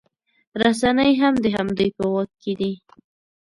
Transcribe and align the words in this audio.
رسنۍ 0.61 1.11
هم 1.21 1.33
د 1.43 1.45
همدوی 1.55 1.89
په 1.97 2.03
واک 2.11 2.29
کې 2.41 2.53
دي 2.59 2.71